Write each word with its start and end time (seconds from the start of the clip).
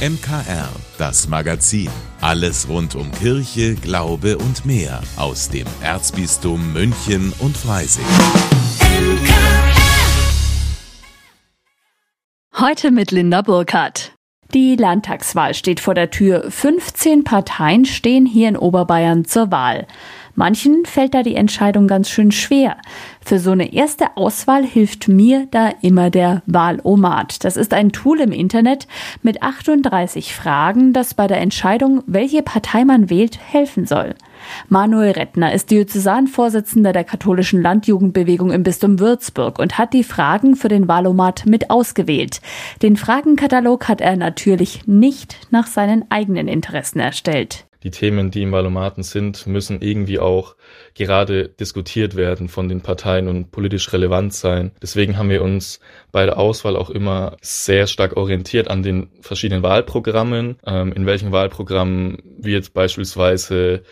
MKR, 0.00 0.70
das 0.96 1.28
Magazin. 1.28 1.90
Alles 2.22 2.70
rund 2.70 2.94
um 2.94 3.12
Kirche, 3.12 3.74
Glaube 3.74 4.38
und 4.38 4.64
mehr 4.64 5.02
aus 5.18 5.50
dem 5.50 5.66
Erzbistum 5.82 6.72
München 6.72 7.34
und 7.38 7.54
Freising. 7.54 8.06
Heute 12.58 12.90
mit 12.92 13.10
Linda 13.10 13.42
Burkhardt. 13.42 14.14
Die 14.54 14.74
Landtagswahl 14.74 15.52
steht 15.52 15.80
vor 15.80 15.92
der 15.92 16.10
Tür. 16.10 16.50
15 16.50 17.22
Parteien 17.22 17.84
stehen 17.84 18.24
hier 18.24 18.48
in 18.48 18.56
Oberbayern 18.56 19.26
zur 19.26 19.50
Wahl. 19.50 19.86
Manchen 20.40 20.86
fällt 20.86 21.12
da 21.12 21.22
die 21.22 21.34
Entscheidung 21.34 21.86
ganz 21.86 22.08
schön 22.08 22.32
schwer. 22.32 22.78
Für 23.22 23.38
so 23.38 23.50
eine 23.50 23.74
erste 23.74 24.16
Auswahl 24.16 24.64
hilft 24.64 25.06
mir 25.06 25.46
da 25.50 25.68
immer 25.82 26.08
der 26.08 26.42
Wahlomat. 26.46 27.44
Das 27.44 27.58
ist 27.58 27.74
ein 27.74 27.92
Tool 27.92 28.20
im 28.20 28.32
Internet 28.32 28.88
mit 29.22 29.42
38 29.42 30.34
Fragen, 30.34 30.94
das 30.94 31.12
bei 31.12 31.26
der 31.26 31.42
Entscheidung, 31.42 32.02
welche 32.06 32.40
Partei 32.40 32.86
man 32.86 33.10
wählt, 33.10 33.38
helfen 33.38 33.84
soll. 33.84 34.14
Manuel 34.70 35.10
Rettner 35.10 35.52
ist 35.52 35.70
Diözesanvorsitzender 35.70 36.94
der 36.94 37.04
katholischen 37.04 37.60
Landjugendbewegung 37.60 38.50
im 38.50 38.62
Bistum 38.62 38.98
Würzburg 38.98 39.58
und 39.58 39.76
hat 39.76 39.92
die 39.92 40.04
Fragen 40.04 40.56
für 40.56 40.68
den 40.68 40.88
Wahlomat 40.88 41.44
mit 41.44 41.68
ausgewählt. 41.68 42.40
Den 42.80 42.96
Fragenkatalog 42.96 43.88
hat 43.88 44.00
er 44.00 44.16
natürlich 44.16 44.86
nicht 44.86 45.36
nach 45.50 45.66
seinen 45.66 46.10
eigenen 46.10 46.48
Interessen 46.48 46.98
erstellt 46.98 47.66
die 47.82 47.90
Themen, 47.90 48.30
die 48.30 48.42
im 48.42 48.52
Wahlomaten 48.52 49.02
sind, 49.02 49.46
müssen 49.46 49.80
irgendwie 49.80 50.18
auch 50.18 50.56
gerade 50.94 51.48
diskutiert 51.48 52.16
werden 52.16 52.48
von 52.48 52.68
den 52.68 52.80
Parteien 52.80 53.28
und 53.28 53.50
politisch 53.50 53.92
relevant 53.92 54.34
sein. 54.34 54.72
Deswegen 54.82 55.16
haben 55.16 55.30
wir 55.30 55.42
uns 55.42 55.80
bei 56.12 56.26
der 56.26 56.38
Auswahl 56.38 56.76
auch 56.76 56.90
immer 56.90 57.36
sehr 57.40 57.86
stark 57.86 58.16
orientiert 58.16 58.68
an 58.68 58.82
den 58.82 59.10
verschiedenen 59.20 59.62
Wahlprogrammen, 59.62 60.56
ähm, 60.66 60.92
in 60.92 61.06
welchen 61.06 61.32
Wahlprogrammen 61.32 62.18
wird 62.38 62.72
beispielsweise 62.74 63.82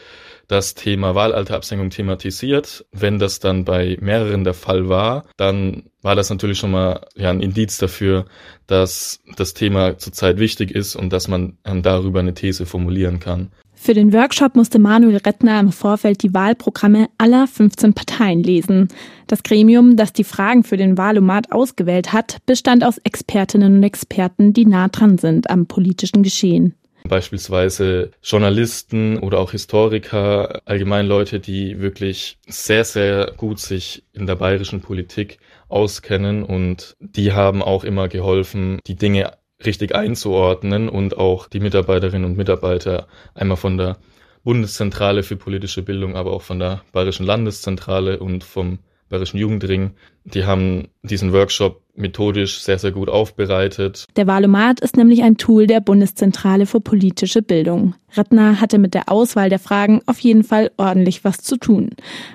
das 0.48 0.74
Thema 0.74 1.14
Wahlalterabsenkung 1.14 1.90
thematisiert. 1.90 2.86
Wenn 2.90 3.18
das 3.18 3.38
dann 3.38 3.64
bei 3.64 3.98
mehreren 4.00 4.44
der 4.44 4.54
Fall 4.54 4.88
war, 4.88 5.26
dann 5.36 5.90
war 6.00 6.16
das 6.16 6.30
natürlich 6.30 6.58
schon 6.58 6.70
mal 6.70 7.06
ja, 7.14 7.30
ein 7.30 7.42
Indiz 7.42 7.76
dafür, 7.76 8.24
dass 8.66 9.20
das 9.36 9.52
Thema 9.52 9.98
zurzeit 9.98 10.38
wichtig 10.38 10.70
ist 10.70 10.96
und 10.96 11.12
dass 11.12 11.28
man 11.28 11.58
ähm, 11.64 11.82
darüber 11.82 12.20
eine 12.20 12.34
These 12.34 12.64
formulieren 12.64 13.20
kann. 13.20 13.52
Für 13.80 13.94
den 13.94 14.12
Workshop 14.12 14.54
musste 14.54 14.78
Manuel 14.78 15.16
Rettner 15.16 15.58
im 15.60 15.72
Vorfeld 15.72 16.22
die 16.22 16.34
Wahlprogramme 16.34 17.08
aller 17.16 17.46
15 17.46 17.94
Parteien 17.94 18.42
lesen. 18.42 18.88
Das 19.28 19.42
Gremium, 19.42 19.96
das 19.96 20.12
die 20.12 20.24
Fragen 20.24 20.62
für 20.64 20.76
den 20.76 20.98
Wahlomat 20.98 21.52
ausgewählt 21.52 22.12
hat, 22.12 22.38
bestand 22.44 22.84
aus 22.84 22.98
Expertinnen 22.98 23.76
und 23.76 23.82
Experten, 23.82 24.52
die 24.52 24.66
nah 24.66 24.88
dran 24.88 25.16
sind 25.16 25.48
am 25.48 25.66
politischen 25.66 26.22
Geschehen. 26.22 26.74
Beispielsweise 27.04 28.10
Journalisten 28.22 29.18
oder 29.20 29.38
auch 29.38 29.52
Historiker, 29.52 30.60
allgemein 30.66 31.06
Leute, 31.06 31.40
die 31.40 31.80
wirklich 31.80 32.36
sehr, 32.46 32.84
sehr 32.84 33.32
gut 33.36 33.60
sich 33.60 34.04
in 34.12 34.26
der 34.26 34.36
bayerischen 34.36 34.82
Politik 34.82 35.38
auskennen 35.68 36.42
und 36.42 36.96
die 37.00 37.32
haben 37.32 37.62
auch 37.62 37.84
immer 37.84 38.08
geholfen, 38.08 38.80
die 38.86 38.96
Dinge 38.96 39.32
richtig 39.64 39.94
einzuordnen 39.94 40.88
und 40.88 41.16
auch 41.16 41.48
die 41.48 41.60
Mitarbeiterinnen 41.60 42.24
und 42.24 42.36
Mitarbeiter 42.36 43.06
einmal 43.34 43.56
von 43.56 43.76
der 43.76 43.98
Bundeszentrale 44.44 45.22
für 45.22 45.36
politische 45.36 45.82
Bildung, 45.82 46.16
aber 46.16 46.32
auch 46.32 46.42
von 46.42 46.58
der 46.58 46.82
Bayerischen 46.92 47.26
Landeszentrale 47.26 48.18
und 48.20 48.44
vom 48.44 48.78
Bayerischen 49.08 49.38
Jugendring. 49.38 49.92
Die 50.24 50.44
haben 50.44 50.88
diesen 51.02 51.32
Workshop 51.32 51.82
methodisch 51.94 52.60
sehr, 52.60 52.78
sehr 52.78 52.92
gut 52.92 53.08
aufbereitet. 53.08 54.06
Der 54.16 54.26
Wahlomat 54.26 54.80
ist 54.80 54.96
nämlich 54.96 55.22
ein 55.22 55.36
Tool 55.36 55.66
der 55.66 55.80
Bundeszentrale 55.80 56.66
für 56.66 56.80
politische 56.80 57.42
Bildung. 57.42 57.94
Rettner 58.16 58.60
hatte 58.60 58.78
mit 58.78 58.94
der 58.94 59.10
Auswahl 59.10 59.48
der 59.48 59.58
Fragen 59.58 60.00
auf 60.06 60.20
jeden 60.20 60.44
Fall 60.44 60.70
ordentlich 60.76 61.24
was 61.24 61.38
zu 61.38 61.56
tun. 61.56 61.90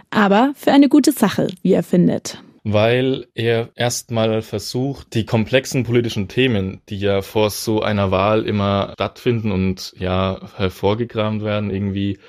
Aber 0.10 0.52
für 0.56 0.72
eine 0.72 0.90
gute 0.90 1.12
Sache, 1.12 1.48
wie 1.62 1.74
er 1.74 1.84
findet 1.84 2.44
weil 2.64 3.28
er 3.34 3.70
erstmal 3.76 4.42
versucht, 4.42 5.14
die 5.14 5.26
komplexen 5.26 5.84
politischen 5.84 6.28
Themen, 6.28 6.82
die 6.90 6.98
ja 6.98 7.22
vor 7.22 7.50
so 7.50 7.82
einer 7.82 8.12
Wahl 8.12 8.46
immer 8.46 8.94
stattfinden 8.94 9.52
und 9.52 9.94
ja 9.98 10.40
hervorgekramt 10.56 11.44
werden, 11.44 11.72
irgendwie 11.72 12.20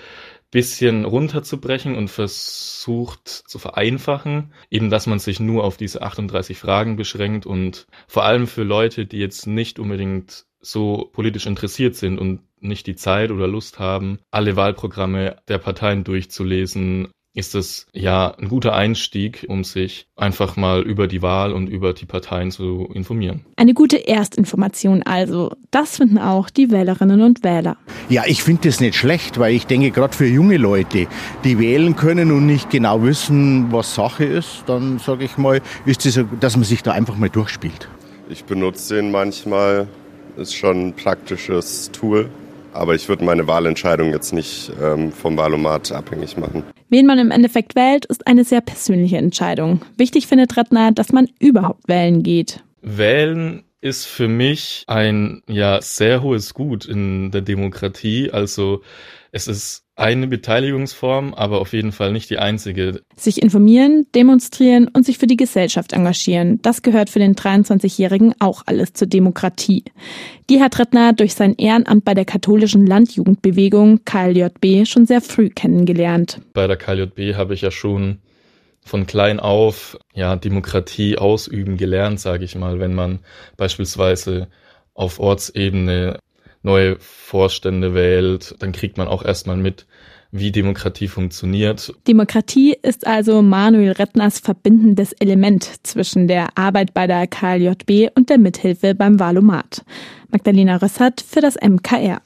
bisschen 0.55 1.05
runterzubrechen 1.05 1.97
und 1.97 2.09
versucht 2.09 3.29
zu 3.29 3.59
vereinfachen, 3.59 4.53
eben 4.71 4.89
dass 4.89 5.09
man 5.09 5.19
sich 5.19 5.41
nur 5.41 5.65
auf 5.65 5.77
diese 5.77 6.03
38 6.03 6.57
Fragen 6.57 6.95
beschränkt 6.95 7.45
und 7.45 7.89
vor 8.07 8.25
allem 8.25 8.47
für 8.47 8.63
Leute, 8.63 9.05
die 9.05 9.19
jetzt 9.19 9.49
nicht 9.49 9.81
unbedingt 9.81 10.47
so 10.61 11.11
politisch 11.13 11.47
interessiert 11.47 11.97
sind 11.97 12.21
und 12.21 12.41
nicht 12.61 12.87
die 12.87 12.95
Zeit 12.95 13.33
oder 13.33 13.49
Lust 13.49 13.81
haben, 13.81 14.21
alle 14.31 14.55
Wahlprogramme 14.55 15.39
der 15.49 15.59
Parteien 15.59 16.05
durchzulesen, 16.05 17.09
ist 17.35 17.57
es 17.57 17.87
ja 17.93 18.33
ein 18.39 18.49
guter 18.49 18.75
Einstieg, 18.75 19.45
um 19.49 19.65
sich 19.65 20.07
einfach 20.17 20.57
mal 20.57 20.83
über 20.83 21.09
die 21.09 21.21
Wahl 21.21 21.53
und 21.53 21.67
über 21.67 21.93
die 21.93 22.07
Parteien 22.07 22.53
zu 22.53 22.89
informieren. 22.95 23.45
Eine 23.57 23.75
gute 23.75 24.07
Erstinformation 24.07 25.03
also. 25.03 25.53
Das 25.73 25.97
finden 25.97 26.19
auch 26.19 26.49
die 26.49 26.71
Wählerinnen 26.71 27.23
und 27.23 27.43
Wähler. 27.43 27.77
Ja, 28.09 28.23
ich 28.27 28.45
finde 28.45 28.69
das 28.69 28.81
nicht 28.81 28.97
schlecht, 28.97 29.41
weil 29.41 29.53
ich 29.53 29.67
denke, 29.67 29.91
gerade 29.91 30.17
für 30.17 30.27
junge 30.27 30.59
Leute, 30.59 31.09
die 31.43 31.59
wählen 31.59 31.97
können 31.97 32.31
und 32.31 32.47
nicht 32.47 32.71
genau 32.71 33.03
wissen, 33.03 33.73
was 33.73 33.97
Sache 33.97 34.25
ist, 34.25 34.63
dann 34.67 35.01
sage 35.01 35.25
ich 35.25 35.37
mal, 35.37 35.61
ist 35.87 36.07
es, 36.07 36.15
das, 36.15 36.27
dass 36.39 36.57
man 36.57 36.65
sich 36.65 36.85
da 36.85 36.93
einfach 36.93 37.17
mal 37.17 37.31
durchspielt. 37.31 37.89
Ich 38.29 38.45
benutze 38.45 38.95
den 38.95 39.11
manchmal, 39.11 39.89
ist 40.37 40.55
schon 40.55 40.89
ein 40.89 40.93
praktisches 40.95 41.91
Tool. 41.91 42.31
Aber 42.75 42.95
ich 42.95 43.09
würde 43.09 43.25
meine 43.25 43.47
Wahlentscheidung 43.47 44.11
jetzt 44.11 44.33
nicht 44.33 44.73
ähm, 44.83 45.13
vom 45.13 45.37
Wahlomat 45.37 45.93
abhängig 45.93 46.37
machen. 46.37 46.65
Wen 46.89 47.07
man 47.07 47.19
im 47.19 47.31
Endeffekt 47.31 47.77
wählt, 47.77 48.05
ist 48.07 48.27
eine 48.27 48.45
sehr 48.45 48.61
persönliche 48.61 49.17
Entscheidung. 49.17 49.81
Wichtig 49.97 50.27
findet 50.27 50.57
Rettner, 50.57 50.93
dass 50.93 51.13
man 51.13 51.29
überhaupt 51.39 51.89
wählen 51.89 52.23
geht. 52.23 52.65
Wählen 52.83 53.63
ist 53.81 54.07
für 54.07 54.29
mich 54.29 54.85
ein 54.87 55.43
ja 55.47 55.81
sehr 55.83 56.23
hohes 56.23 56.55
Gut 56.55 56.85
in 56.85 57.31
der 57.31 57.43
Demokratie. 57.43 58.31
Also 58.31 58.83
es 59.31 59.47
ist 59.47 59.84
eine 59.97 60.27
Beteiligungsform, 60.27 61.35
aber 61.35 61.61
auf 61.61 61.73
jeden 61.73 61.93
Fall 61.93 62.13
nicht 62.13 62.29
die 62.29 62.39
einzige. 62.39 63.03
Sich 63.17 63.43
informieren, 63.43 64.07
demonstrieren 64.15 64.89
und 64.89 65.07
sich 65.07 65.19
für 65.19 65.27
die 65.27 65.37
Gesellschaft 65.37 65.93
engagieren, 65.93 66.61
das 66.63 66.83
gehört 66.83 67.11
für 67.11 67.21
den 67.21 67.37
23-Jährigen 67.37 68.35
auch 68.41 68.63
alles 68.67 68.93
zur 68.93 69.07
Demokratie. 69.07 69.85
Die 70.51 70.61
hat 70.61 70.79
Rettner 70.79 71.13
durch 71.13 71.35
sein 71.35 71.55
Ehrenamt 71.55 72.05
bei 72.05 72.15
der 72.15 72.25
katholischen 72.25 72.87
Landjugendbewegung 72.87 74.05
KLJB 74.05 74.87
schon 74.87 75.07
sehr 75.07 75.21
früh 75.21 75.49
kennengelernt. 75.49 76.41
Bei 76.53 76.67
der 76.67 76.77
KLJB 76.77 77.37
habe 77.37 77.55
ich 77.55 77.61
ja 77.61 77.71
schon 77.71 78.19
von 78.85 79.07
klein 79.07 79.41
auf 79.41 79.97
ja 80.13 80.37
Demokratie 80.37 81.17
ausüben 81.17 81.77
gelernt, 81.77 82.21
sage 82.21 82.45
ich 82.45 82.55
mal, 82.55 82.81
wenn 82.81 82.95
man 82.95 83.21
beispielsweise 83.57 84.49
auf 84.93 85.19
Ortsebene 85.19 86.19
neue 86.65 86.97
Vorstände 86.99 87.95
wählt, 87.95 88.55
dann 88.59 88.73
kriegt 88.73 88.97
man 88.99 89.09
auch 89.09 89.25
erstmal 89.25 89.57
mit, 89.57 89.87
wie 90.33 90.51
Demokratie 90.51 91.07
funktioniert. 91.07 91.95
Demokratie 92.09 92.77
ist 92.83 93.07
also 93.07 93.41
Manuel 93.41 93.93
Rettners 93.93 94.41
verbindendes 94.41 95.13
Element 95.13 95.87
zwischen 95.87 96.27
der 96.27 96.59
Arbeit 96.59 96.93
bei 96.93 97.07
der 97.07 97.29
KLJB 97.29 98.11
und 98.17 98.31
der 98.31 98.39
Mithilfe 98.39 98.97
beim 98.97 99.21
Valomat. 99.21 99.85
Magdalena 100.31 100.77
Rössert 100.77 101.21
für 101.21 101.41
das 101.41 101.55
MKR. 101.55 102.21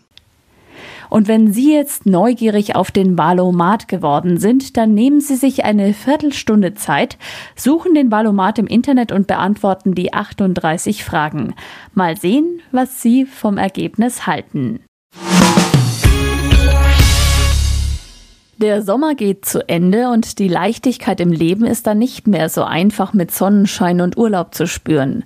Und 1.11 1.29
wenn 1.29 1.53
Sie 1.53 1.73
jetzt 1.73 2.07
neugierig 2.07 2.77
auf 2.77 2.91
den 2.91 3.17
Valomat 3.17 3.89
geworden 3.89 4.39
sind, 4.39 4.77
dann 4.77 4.95
nehmen 4.95 5.21
Sie 5.21 5.37
sich 5.37 5.65
eine 5.65 5.95
Viertelstunde 5.95 6.75
Zeit, 6.75 7.19
suchen 7.57 7.95
den 7.95 8.11
Valomat 8.11 8.59
im 8.59 8.67
Internet 8.67 9.13
und 9.13 9.27
beantworten 9.27 9.95
die 9.95 10.13
38 10.13 11.05
Fragen. 11.05 11.55
Mal 11.95 12.17
sehen, 12.17 12.61
was 12.73 13.03
Sie 13.03 13.27
vom 13.27 13.59
Ergebnis 13.59 14.27
halten. 14.27 14.81
Der 18.61 18.83
Sommer 18.83 19.15
geht 19.15 19.45
zu 19.45 19.69
Ende 19.69 20.09
und 20.09 20.41
die 20.41 20.49
Leichtigkeit 20.49 21.21
im 21.21 21.31
Leben 21.31 21.65
ist 21.65 21.87
dann 21.87 21.99
nicht 21.99 22.27
mehr 22.27 22.49
so 22.49 22.65
einfach 22.65 23.13
mit 23.13 23.31
Sonnenschein 23.31 24.01
und 24.01 24.17
Urlaub 24.17 24.53
zu 24.53 24.67
spüren. 24.67 25.23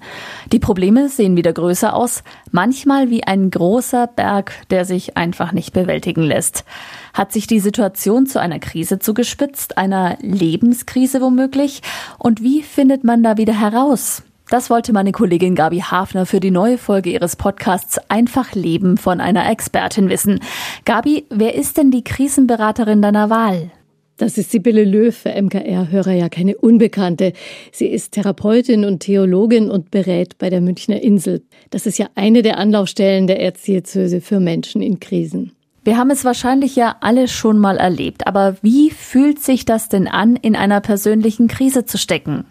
Die 0.52 0.58
Probleme 0.58 1.08
sehen 1.08 1.34
wieder 1.34 1.54
größer 1.54 1.96
aus, 1.96 2.24
manchmal 2.50 3.08
wie 3.08 3.24
ein 3.24 3.50
großer 3.50 4.06
Berg, 4.06 4.52
der 4.68 4.84
sich 4.84 5.16
einfach 5.16 5.52
nicht 5.52 5.72
bewältigen 5.72 6.20
lässt. 6.20 6.66
Hat 7.14 7.32
sich 7.32 7.46
die 7.46 7.60
Situation 7.60 8.26
zu 8.26 8.38
einer 8.38 8.58
Krise 8.58 8.98
zugespitzt, 8.98 9.78
einer 9.78 10.18
Lebenskrise 10.20 11.22
womöglich? 11.22 11.80
Und 12.18 12.42
wie 12.42 12.62
findet 12.62 13.02
man 13.02 13.22
da 13.22 13.38
wieder 13.38 13.58
heraus? 13.58 14.22
Das 14.52 14.68
wollte 14.68 14.92
meine 14.92 15.12
Kollegin 15.12 15.54
Gabi 15.54 15.78
Hafner 15.78 16.26
für 16.26 16.38
die 16.38 16.50
neue 16.50 16.76
Folge 16.76 17.08
ihres 17.08 17.36
Podcasts 17.36 17.98
Einfach 18.10 18.54
Leben 18.54 18.98
von 18.98 19.18
einer 19.18 19.50
Expertin 19.50 20.10
wissen. 20.10 20.40
Gabi, 20.84 21.24
wer 21.30 21.54
ist 21.54 21.78
denn 21.78 21.90
die 21.90 22.04
Krisenberaterin 22.04 23.00
deiner 23.00 23.30
Wahl? 23.30 23.70
Das 24.18 24.36
ist 24.36 24.50
Sibylle 24.50 24.84
Löw, 24.84 25.16
für 25.16 25.30
MKR-Hörer 25.30 26.12
ja 26.12 26.28
keine 26.28 26.54
Unbekannte. 26.58 27.32
Sie 27.72 27.86
ist 27.86 28.12
Therapeutin 28.12 28.84
und 28.84 29.00
Theologin 29.00 29.70
und 29.70 29.90
berät 29.90 30.36
bei 30.36 30.50
der 30.50 30.60
Münchner 30.60 31.02
Insel. 31.02 31.42
Das 31.70 31.86
ist 31.86 31.98
ja 31.98 32.08
eine 32.14 32.42
der 32.42 32.58
Anlaufstellen 32.58 33.26
der 33.26 33.40
Erzdiözese 33.40 34.20
für 34.20 34.38
Menschen 34.38 34.82
in 34.82 35.00
Krisen. 35.00 35.52
Wir 35.82 35.96
haben 35.96 36.10
es 36.10 36.26
wahrscheinlich 36.26 36.76
ja 36.76 36.96
alle 37.00 37.26
schon 37.26 37.58
mal 37.58 37.78
erlebt, 37.78 38.26
aber 38.26 38.56
wie 38.60 38.90
fühlt 38.90 39.40
sich 39.40 39.64
das 39.64 39.88
denn 39.88 40.08
an, 40.08 40.36
in 40.36 40.56
einer 40.56 40.82
persönlichen 40.82 41.48
Krise 41.48 41.86
zu 41.86 41.96
stecken? 41.96 42.44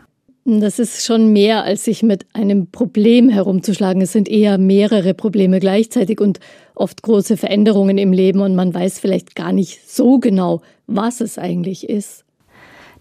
Das 0.59 0.79
ist 0.79 1.05
schon 1.05 1.31
mehr, 1.31 1.63
als 1.63 1.85
sich 1.85 2.03
mit 2.03 2.25
einem 2.33 2.71
Problem 2.71 3.29
herumzuschlagen. 3.29 4.01
Es 4.01 4.11
sind 4.11 4.27
eher 4.27 4.57
mehrere 4.57 5.13
Probleme 5.13 5.59
gleichzeitig 5.59 6.19
und 6.19 6.39
oft 6.75 7.01
große 7.03 7.37
Veränderungen 7.37 7.97
im 7.97 8.11
Leben 8.11 8.41
und 8.41 8.55
man 8.55 8.73
weiß 8.73 8.99
vielleicht 8.99 9.35
gar 9.35 9.53
nicht 9.53 9.89
so 9.89 10.19
genau, 10.19 10.61
was 10.87 11.21
es 11.21 11.37
eigentlich 11.37 11.87
ist. 11.87 12.25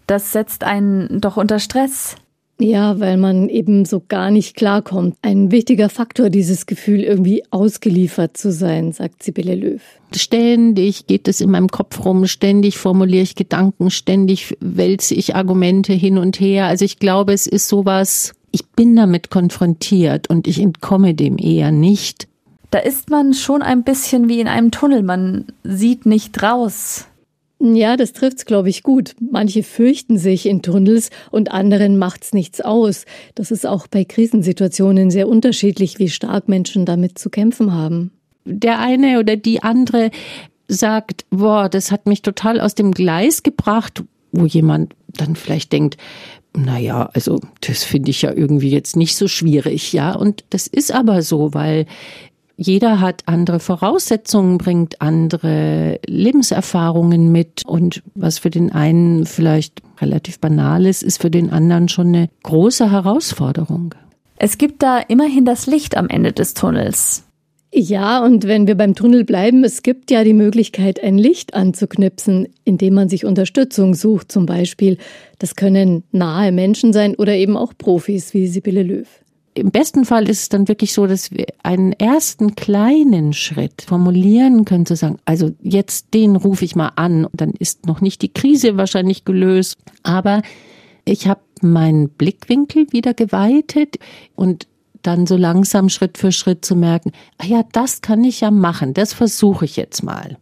Das 0.07 0.31
setzt 0.31 0.63
einen 0.63 1.19
doch 1.19 1.37
unter 1.37 1.59
Stress. 1.59 2.15
Ja, 2.63 2.99
weil 2.99 3.17
man 3.17 3.49
eben 3.49 3.85
so 3.85 4.03
gar 4.07 4.29
nicht 4.29 4.55
klarkommt. 4.55 5.17
Ein 5.23 5.51
wichtiger 5.51 5.89
Faktor, 5.89 6.29
dieses 6.29 6.67
Gefühl, 6.67 7.01
irgendwie 7.01 7.43
ausgeliefert 7.49 8.37
zu 8.37 8.51
sein, 8.51 8.91
sagt 8.91 9.23
Sibylle 9.23 9.55
Löw. 9.55 9.81
Ständig 10.15 11.07
geht 11.07 11.27
es 11.27 11.41
in 11.41 11.49
meinem 11.49 11.69
Kopf 11.69 12.05
rum, 12.05 12.27
ständig 12.27 12.77
formuliere 12.77 13.23
ich 13.23 13.35
Gedanken, 13.35 13.89
ständig 13.89 14.55
wälze 14.59 15.15
ich 15.15 15.35
Argumente 15.35 15.93
hin 15.93 16.19
und 16.19 16.39
her. 16.39 16.67
Also 16.67 16.85
ich 16.85 16.99
glaube, 16.99 17.33
es 17.33 17.47
ist 17.47 17.67
sowas, 17.67 18.33
ich 18.51 18.67
bin 18.67 18.95
damit 18.95 19.31
konfrontiert 19.31 20.29
und 20.29 20.47
ich 20.47 20.59
entkomme 20.59 21.15
dem 21.15 21.39
eher 21.39 21.71
nicht. 21.71 22.27
Da 22.69 22.79
ist 22.79 23.09
man 23.09 23.33
schon 23.33 23.63
ein 23.63 23.83
bisschen 23.83 24.29
wie 24.29 24.39
in 24.39 24.47
einem 24.47 24.69
Tunnel, 24.69 25.01
man 25.01 25.45
sieht 25.63 26.05
nicht 26.05 26.43
raus. 26.43 27.07
Ja, 27.63 27.95
das 27.95 28.13
trifft's, 28.13 28.45
glaube 28.45 28.69
ich, 28.69 28.81
gut. 28.81 29.15
Manche 29.19 29.61
fürchten 29.61 30.17
sich 30.17 30.47
in 30.47 30.63
Tunnels 30.63 31.11
und 31.29 31.51
anderen 31.51 31.97
macht's 31.99 32.33
nichts 32.33 32.59
aus. 32.59 33.05
Das 33.35 33.51
ist 33.51 33.67
auch 33.67 33.85
bei 33.85 34.03
Krisensituationen 34.03 35.11
sehr 35.11 35.27
unterschiedlich, 35.27 35.99
wie 35.99 36.09
stark 36.09 36.49
Menschen 36.49 36.85
damit 36.85 37.19
zu 37.19 37.29
kämpfen 37.29 37.71
haben. 37.71 38.11
Der 38.45 38.79
eine 38.79 39.19
oder 39.19 39.35
die 39.35 39.61
andere 39.61 40.09
sagt, 40.67 41.25
boah, 41.29 41.69
das 41.69 41.91
hat 41.91 42.07
mich 42.07 42.23
total 42.23 42.59
aus 42.59 42.73
dem 42.73 42.93
Gleis 42.93 43.43
gebracht, 43.43 44.03
wo 44.31 44.47
jemand 44.47 44.95
dann 45.07 45.35
vielleicht 45.35 45.71
denkt, 45.71 45.97
naja, 46.57 47.11
also 47.13 47.39
das 47.61 47.83
finde 47.83 48.09
ich 48.09 48.23
ja 48.23 48.33
irgendwie 48.33 48.71
jetzt 48.71 48.95
nicht 48.95 49.15
so 49.15 49.27
schwierig, 49.27 49.93
ja. 49.93 50.15
Und 50.15 50.45
das 50.49 50.65
ist 50.65 50.91
aber 50.91 51.21
so, 51.21 51.53
weil 51.53 51.85
jeder 52.57 52.99
hat 52.99 53.23
andere 53.25 53.59
Voraussetzungen, 53.59 54.57
bringt 54.57 55.01
andere 55.01 55.99
Lebenserfahrungen 56.05 57.31
mit 57.31 57.63
und 57.65 58.03
was 58.13 58.39
für 58.39 58.49
den 58.49 58.71
einen 58.71 59.25
vielleicht 59.25 59.81
relativ 59.99 60.39
banal 60.39 60.85
ist, 60.85 61.03
ist 61.03 61.21
für 61.21 61.31
den 61.31 61.49
anderen 61.49 61.89
schon 61.89 62.07
eine 62.07 62.29
große 62.43 62.91
Herausforderung. 62.91 63.95
Es 64.37 64.57
gibt 64.57 64.83
da 64.83 64.99
immerhin 64.99 65.45
das 65.45 65.67
Licht 65.67 65.97
am 65.97 66.09
Ende 66.09 66.33
des 66.33 66.53
Tunnels. 66.53 67.23
Ja, 67.73 68.23
und 68.23 68.47
wenn 68.47 68.67
wir 68.67 68.75
beim 68.75 68.95
Tunnel 68.95 69.23
bleiben, 69.23 69.63
es 69.63 69.81
gibt 69.81 70.11
ja 70.11 70.25
die 70.25 70.33
Möglichkeit, 70.33 71.01
ein 71.01 71.17
Licht 71.17 71.53
anzuknipsen, 71.53 72.49
indem 72.65 72.95
man 72.95 73.07
sich 73.07 73.25
Unterstützung 73.25 73.95
sucht, 73.95 74.29
zum 74.29 74.45
Beispiel. 74.45 74.97
Das 75.39 75.55
können 75.55 76.03
nahe 76.11 76.51
Menschen 76.51 76.91
sein 76.91 77.15
oder 77.15 77.33
eben 77.33 77.55
auch 77.55 77.73
Profis 77.77 78.33
wie 78.33 78.47
Sibylle 78.47 78.83
Löw 78.83 79.07
im 79.61 79.71
besten 79.71 80.05
Fall 80.05 80.27
ist 80.27 80.41
es 80.41 80.49
dann 80.49 80.67
wirklich 80.67 80.91
so, 80.91 81.05
dass 81.05 81.31
wir 81.31 81.45
einen 81.61 81.93
ersten 81.93 82.55
kleinen 82.55 83.31
Schritt 83.31 83.83
formulieren 83.83 84.65
können, 84.65 84.85
zu 84.87 84.95
sagen, 84.95 85.19
also 85.25 85.51
jetzt 85.61 86.13
den 86.13 86.35
rufe 86.35 86.65
ich 86.65 86.75
mal 86.75 86.91
an, 86.95 87.27
dann 87.31 87.51
ist 87.51 87.85
noch 87.85 88.01
nicht 88.01 88.23
die 88.23 88.33
Krise 88.33 88.75
wahrscheinlich 88.75 89.23
gelöst, 89.23 89.77
aber 90.01 90.41
ich 91.05 91.27
habe 91.27 91.41
meinen 91.61 92.09
Blickwinkel 92.09 92.87
wieder 92.91 93.13
geweitet 93.13 93.97
und 94.35 94.67
dann 95.03 95.27
so 95.27 95.37
langsam 95.37 95.89
Schritt 95.89 96.17
für 96.17 96.31
Schritt 96.31 96.65
zu 96.65 96.75
merken, 96.75 97.11
ah 97.37 97.45
ja, 97.45 97.63
das 97.71 98.01
kann 98.01 98.23
ich 98.23 98.41
ja 98.41 98.49
machen, 98.49 98.95
das 98.95 99.13
versuche 99.13 99.65
ich 99.65 99.75
jetzt 99.75 100.03
mal. 100.03 100.37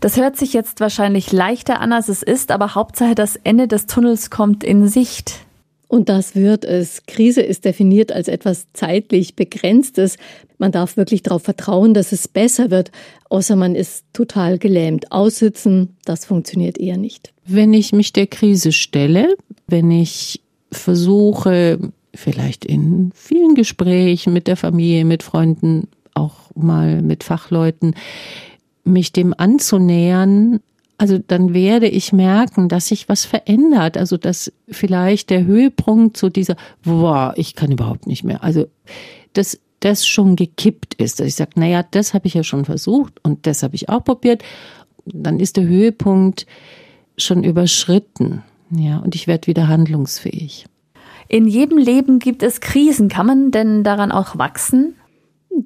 Das 0.00 0.18
hört 0.18 0.36
sich 0.36 0.52
jetzt 0.52 0.80
wahrscheinlich 0.80 1.32
leichter 1.32 1.80
an, 1.80 1.94
als 1.94 2.08
es 2.08 2.22
ist, 2.22 2.50
aber 2.50 2.74
Hauptsache 2.74 3.14
das 3.14 3.36
Ende 3.36 3.66
des 3.66 3.86
Tunnels 3.86 4.28
kommt 4.28 4.62
in 4.62 4.88
Sicht. 4.88 5.45
Und 5.88 6.08
das 6.08 6.34
wird 6.34 6.64
es. 6.64 7.06
Krise 7.06 7.42
ist 7.42 7.64
definiert 7.64 8.10
als 8.10 8.28
etwas 8.28 8.66
zeitlich 8.72 9.36
Begrenztes. 9.36 10.16
Man 10.58 10.72
darf 10.72 10.96
wirklich 10.96 11.22
darauf 11.22 11.42
vertrauen, 11.42 11.94
dass 11.94 12.12
es 12.12 12.26
besser 12.26 12.70
wird, 12.70 12.90
außer 13.30 13.54
man 13.56 13.74
ist 13.74 14.04
total 14.12 14.58
gelähmt. 14.58 15.12
Aussitzen, 15.12 15.96
das 16.04 16.24
funktioniert 16.24 16.78
eher 16.78 16.96
nicht. 16.96 17.32
Wenn 17.46 17.72
ich 17.72 17.92
mich 17.92 18.12
der 18.12 18.26
Krise 18.26 18.72
stelle, 18.72 19.36
wenn 19.68 19.90
ich 19.90 20.40
versuche, 20.72 21.78
vielleicht 22.14 22.64
in 22.64 23.12
vielen 23.14 23.54
Gesprächen 23.54 24.32
mit 24.32 24.48
der 24.48 24.56
Familie, 24.56 25.04
mit 25.04 25.22
Freunden, 25.22 25.88
auch 26.14 26.50
mal 26.54 27.02
mit 27.02 27.22
Fachleuten, 27.22 27.94
mich 28.84 29.12
dem 29.12 29.34
anzunähern, 29.36 30.60
also 30.98 31.18
dann 31.18 31.52
werde 31.52 31.88
ich 31.88 32.12
merken, 32.12 32.68
dass 32.68 32.88
sich 32.88 33.08
was 33.08 33.24
verändert. 33.24 33.96
Also 33.96 34.16
dass 34.16 34.52
vielleicht 34.68 35.30
der 35.30 35.44
Höhepunkt 35.44 36.16
zu 36.16 36.30
dieser, 36.30 36.56
boah, 36.82 37.34
ich 37.36 37.54
kann 37.54 37.70
überhaupt 37.70 38.06
nicht 38.06 38.24
mehr. 38.24 38.42
Also 38.42 38.66
dass 39.32 39.60
das 39.80 40.06
schon 40.06 40.36
gekippt 40.36 40.94
ist. 40.94 41.20
Dass 41.20 41.26
ich 41.26 41.34
sage, 41.34 41.52
naja, 41.56 41.84
das 41.90 42.14
habe 42.14 42.26
ich 42.26 42.34
ja 42.34 42.42
schon 42.42 42.64
versucht 42.64 43.14
und 43.22 43.46
das 43.46 43.62
habe 43.62 43.74
ich 43.74 43.88
auch 43.88 44.02
probiert. 44.02 44.42
Dann 45.04 45.38
ist 45.38 45.56
der 45.56 45.64
Höhepunkt 45.64 46.46
schon 47.16 47.44
überschritten. 47.44 48.42
Ja, 48.70 48.98
und 48.98 49.14
ich 49.14 49.26
werde 49.26 49.46
wieder 49.46 49.68
handlungsfähig. 49.68 50.66
In 51.28 51.46
jedem 51.46 51.78
Leben 51.78 52.18
gibt 52.18 52.42
es 52.42 52.60
Krisen. 52.60 53.08
Kann 53.08 53.26
man 53.26 53.50
denn 53.50 53.84
daran 53.84 54.12
auch 54.12 54.38
wachsen? 54.38 54.94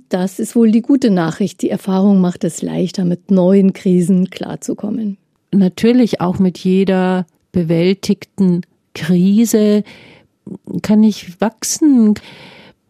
Das 0.08 0.38
ist 0.38 0.54
wohl 0.54 0.70
die 0.70 0.82
gute 0.82 1.10
Nachricht. 1.10 1.62
Die 1.62 1.70
Erfahrung 1.70 2.20
macht 2.20 2.44
es 2.44 2.62
leichter, 2.62 3.04
mit 3.04 3.30
neuen 3.30 3.72
Krisen 3.72 4.30
klarzukommen. 4.30 5.18
Natürlich 5.52 6.20
auch 6.20 6.38
mit 6.38 6.58
jeder 6.58 7.26
bewältigten 7.52 8.62
Krise 8.94 9.82
kann 10.82 11.02
ich 11.02 11.40
wachsen. 11.40 12.14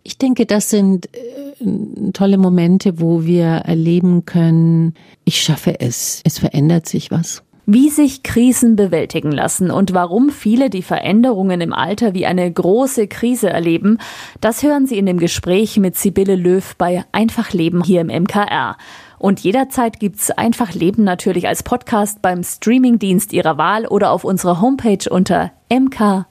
Ich 0.02 0.18
denke, 0.18 0.46
das 0.46 0.70
sind 0.70 1.08
äh, 1.14 2.10
tolle 2.12 2.38
Momente, 2.38 3.00
wo 3.00 3.24
wir 3.24 3.46
erleben 3.46 4.24
können, 4.24 4.94
ich 5.24 5.42
schaffe 5.42 5.80
es, 5.80 6.22
es 6.24 6.38
verändert 6.38 6.88
sich 6.88 7.10
was. 7.10 7.42
Wie 7.66 7.88
sich 7.88 8.22
Krisen 8.24 8.74
bewältigen 8.74 9.30
lassen 9.30 9.70
und 9.70 9.92
warum 9.94 10.30
viele 10.30 10.70
die 10.70 10.82
Veränderungen 10.82 11.60
im 11.60 11.72
Alter 11.72 12.14
wie 12.14 12.26
eine 12.26 12.50
große 12.50 13.06
Krise 13.06 13.50
erleben, 13.50 13.98
das 14.40 14.62
hören 14.62 14.86
Sie 14.86 14.98
in 14.98 15.06
dem 15.06 15.18
Gespräch 15.18 15.76
mit 15.76 15.96
Sibylle 15.96 16.34
Löw 16.34 16.74
bei 16.76 17.04
Einfach 17.12 17.52
Leben 17.52 17.84
hier 17.84 18.00
im 18.00 18.08
MKR. 18.08 18.76
Und 19.20 19.38
jederzeit 19.40 20.00
gibt's 20.00 20.30
Einfach 20.30 20.72
Leben 20.72 21.04
natürlich 21.04 21.46
als 21.46 21.62
Podcast 21.62 22.22
beim 22.22 22.42
Streamingdienst 22.42 23.34
Ihrer 23.34 23.58
Wahl 23.58 23.86
oder 23.86 24.12
auf 24.12 24.24
unserer 24.24 24.62
Homepage 24.62 25.10
unter 25.10 25.52
mk-online.de. 25.68 26.24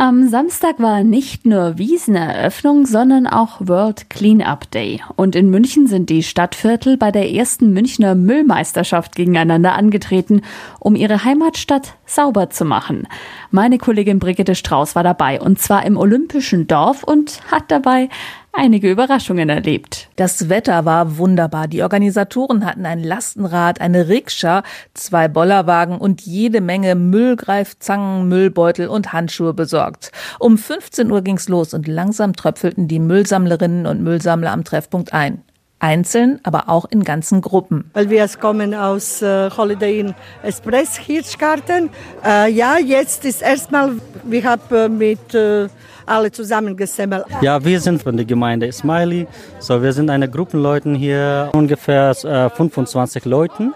Am 0.00 0.28
Samstag 0.28 0.78
war 0.78 1.02
nicht 1.02 1.44
nur 1.44 1.76
Wieseneröffnung, 1.76 2.86
sondern 2.86 3.26
auch 3.26 3.56
World 3.58 4.08
Cleanup 4.08 4.70
Day. 4.70 5.02
Und 5.16 5.34
in 5.34 5.50
München 5.50 5.88
sind 5.88 6.08
die 6.08 6.22
Stadtviertel 6.22 6.96
bei 6.96 7.10
der 7.10 7.32
ersten 7.32 7.72
Münchner 7.72 8.14
Müllmeisterschaft 8.14 9.16
gegeneinander 9.16 9.72
angetreten, 9.74 10.42
um 10.78 10.94
ihre 10.94 11.24
Heimatstadt 11.24 11.94
sauber 12.06 12.48
zu 12.48 12.64
machen. 12.64 13.08
Meine 13.50 13.78
Kollegin 13.78 14.20
Brigitte 14.20 14.54
Strauß 14.54 14.94
war 14.94 15.02
dabei 15.02 15.40
und 15.40 15.58
zwar 15.58 15.84
im 15.84 15.96
Olympischen 15.96 16.68
Dorf 16.68 17.02
und 17.02 17.40
hat 17.50 17.64
dabei 17.66 18.08
einige 18.52 18.90
Überraschungen 18.90 19.48
erlebt. 19.48 20.08
Das 20.16 20.48
Wetter 20.48 20.84
war 20.84 21.18
wunderbar. 21.18 21.68
Die 21.68 21.82
Organisatoren 21.82 22.64
hatten 22.64 22.86
ein 22.86 23.02
Lastenrad, 23.02 23.80
eine 23.80 24.08
Rikscha, 24.08 24.62
zwei 24.94 25.28
Bollerwagen 25.28 25.98
und 25.98 26.22
jede 26.22 26.60
Menge 26.60 26.94
Müllgreifzangen, 26.94 28.28
Müllbeutel 28.28 28.88
und 28.88 29.12
Handschuhe 29.12 29.54
besorgt. 29.54 30.12
Um 30.38 30.58
15 30.58 31.10
Uhr 31.10 31.22
ging's 31.22 31.48
los 31.48 31.74
und 31.74 31.86
langsam 31.88 32.34
tröpfelten 32.34 32.88
die 32.88 33.00
Müllsammlerinnen 33.00 33.86
und 33.86 34.02
Müllsammler 34.02 34.52
am 34.52 34.64
Treffpunkt 34.64 35.12
ein. 35.12 35.42
Einzeln, 35.80 36.40
aber 36.42 36.68
auch 36.68 36.86
in 36.90 37.04
ganzen 37.04 37.40
Gruppen. 37.40 37.90
Weil 37.94 38.10
wir 38.10 38.26
kommen 38.40 38.74
aus 38.74 39.22
äh, 39.22 39.50
Holiday 39.50 40.00
Inn 40.00 40.14
Express 40.42 40.96
Hirschgarten. 40.98 41.90
Äh, 42.24 42.50
ja, 42.50 42.78
jetzt 42.78 43.24
ist 43.24 43.42
erstmal, 43.42 43.92
wir 44.24 44.44
haben 44.44 44.74
äh, 44.74 44.88
mit 44.88 45.34
äh, 45.34 45.68
alle 46.06 46.32
zusammen 46.32 46.76
gesammelt. 46.76 47.24
Ja, 47.42 47.64
wir 47.64 47.80
sind 47.80 48.02
von 48.02 48.16
der 48.16 48.26
Gemeinde 48.26 48.72
Smiley. 48.72 49.26
So, 49.60 49.82
wir 49.82 49.92
sind 49.92 50.10
eine 50.10 50.28
Gruppe 50.28 50.56
Leuten 50.56 50.94
hier, 50.94 51.50
ungefähr 51.52 52.10
äh, 52.24 52.50
25 52.50 53.24
Leuten. 53.24 53.74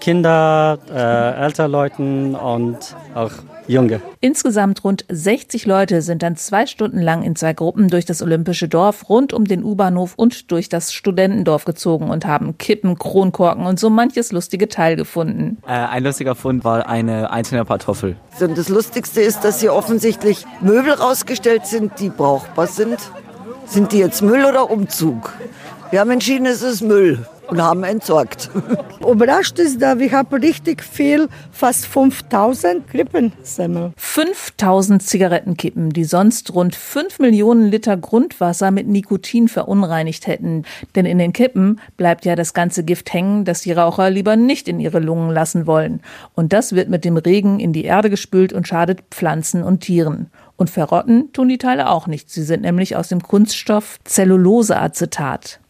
Kinder, 0.00 0.78
äh, 0.92 1.44
ältere 1.44 1.66
Leute 1.66 2.02
und 2.02 2.78
auch 3.14 3.32
Junge. 3.68 4.00
Insgesamt 4.20 4.82
rund 4.82 5.04
60 5.08 5.66
Leute 5.66 6.02
sind 6.02 6.22
dann 6.22 6.36
zwei 6.36 6.66
Stunden 6.66 7.00
lang 7.00 7.22
in 7.22 7.36
zwei 7.36 7.52
Gruppen 7.52 7.88
durch 7.88 8.04
das 8.04 8.22
Olympische 8.22 8.68
Dorf, 8.68 9.08
rund 9.08 9.32
um 9.32 9.44
den 9.44 9.62
U-Bahnhof 9.62 10.14
und 10.16 10.50
durch 10.50 10.68
das 10.68 10.92
Studentendorf 10.92 11.64
gezogen 11.64 12.10
und 12.10 12.26
haben 12.26 12.58
Kippen, 12.58 12.98
Kronkorken 12.98 13.66
und 13.66 13.78
so 13.78 13.90
manches 13.90 14.32
lustige 14.32 14.68
Teil 14.68 14.96
gefunden. 14.96 15.58
Äh, 15.66 15.72
ein 15.72 16.04
lustiger 16.04 16.34
Fund 16.34 16.64
war 16.64 16.88
eine 16.88 17.30
einzelne 17.30 17.64
Kartoffel. 17.64 18.16
Und 18.40 18.56
das 18.56 18.68
Lustigste 18.68 19.20
ist, 19.20 19.44
dass 19.44 19.60
hier 19.60 19.74
offensichtlich 19.74 20.44
Möbel 20.60 20.92
rausgestellt 20.92 21.66
sind, 21.66 21.92
die 22.00 22.08
brauchbar 22.08 22.66
sind. 22.66 22.98
Sind 23.66 23.92
die 23.92 23.98
jetzt 23.98 24.22
Müll 24.22 24.44
oder 24.44 24.70
Umzug? 24.70 25.34
Wir 25.90 26.00
haben 26.00 26.10
entschieden, 26.10 26.46
es 26.46 26.62
ist 26.62 26.80
Müll 26.80 27.26
und 27.48 27.62
haben 27.62 27.82
entsorgt. 27.82 28.50
Überrascht 29.00 29.58
ist 29.58 29.80
da, 29.80 29.98
wir 29.98 30.12
haben 30.12 30.34
richtig 30.36 30.82
viel, 30.82 31.28
fast 31.50 31.86
5000 31.86 32.86
Krippensemmel. 32.88 33.92
5000 33.96 35.02
Zigarettenkippen, 35.02 35.90
die 35.90 36.04
sonst 36.04 36.54
rund 36.54 36.74
5 36.74 37.18
Millionen 37.18 37.66
Liter 37.70 37.96
Grundwasser 37.96 38.70
mit 38.70 38.86
Nikotin 38.86 39.48
verunreinigt 39.48 40.26
hätten. 40.26 40.64
Denn 40.94 41.06
in 41.06 41.18
den 41.18 41.32
Kippen 41.32 41.80
bleibt 41.96 42.24
ja 42.24 42.36
das 42.36 42.54
ganze 42.54 42.84
Gift 42.84 43.12
hängen, 43.12 43.44
das 43.44 43.62
die 43.62 43.72
Raucher 43.72 44.10
lieber 44.10 44.36
nicht 44.36 44.68
in 44.68 44.80
ihre 44.80 45.00
Lungen 45.00 45.30
lassen 45.30 45.66
wollen. 45.66 46.00
Und 46.34 46.52
das 46.52 46.74
wird 46.74 46.88
mit 46.88 47.04
dem 47.04 47.16
Regen 47.16 47.60
in 47.60 47.72
die 47.72 47.84
Erde 47.84 48.10
gespült 48.10 48.52
und 48.52 48.68
schadet 48.68 49.00
Pflanzen 49.10 49.62
und 49.62 49.80
Tieren. 49.80 50.30
Und 50.56 50.70
verrotten 50.70 51.32
tun 51.32 51.48
die 51.48 51.58
Teile 51.58 51.88
auch 51.88 52.08
nicht. 52.08 52.30
Sie 52.30 52.42
sind 52.42 52.62
nämlich 52.62 52.96
aus 52.96 53.08
dem 53.08 53.22
Kunststoff 53.22 53.98
Zelluloseacetat. 54.04 55.60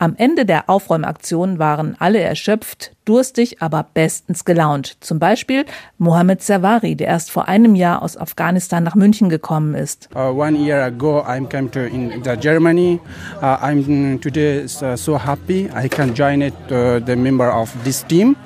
Am 0.00 0.14
Ende 0.16 0.46
der 0.46 0.70
Aufräumaktion 0.70 1.58
waren 1.58 1.96
alle 1.98 2.20
erschöpft, 2.20 2.92
durstig, 3.04 3.60
aber 3.60 3.84
bestens 3.94 4.44
gelaunt. 4.44 4.96
Zum 5.00 5.18
Beispiel 5.18 5.64
Mohammed 5.96 6.40
Servari, 6.40 6.94
der 6.94 7.08
erst 7.08 7.32
vor 7.32 7.48
einem 7.48 7.74
Jahr 7.74 8.02
aus 8.02 8.16
Afghanistan 8.16 8.84
nach 8.84 8.94
München 8.94 9.28
gekommen 9.28 9.74
ist. 9.74 10.08
Uh, 10.14 10.30
one 10.30 10.56
year 10.56 10.84
ago, 10.84 11.24
I 11.26 11.44
came 11.46 11.68
to 11.72 11.80
in 11.80 12.22
the 12.22 12.36
Germany. 12.36 13.00
Uh, 13.42 13.56
I'm 13.60 14.20
today 14.20 14.66
uh, 14.82 14.96
so 14.96 15.18
happy 15.18 15.68
I 15.74 15.88
can 15.88 16.14
join 16.14 16.42
it, 16.42 16.54
uh, 16.70 17.00
the 17.04 17.16
member 17.16 17.52
of 17.52 17.74
this 17.82 18.06
team. 18.06 18.36